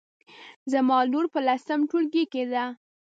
[0.71, 2.63] زما لور په لسم ټولګي کې ده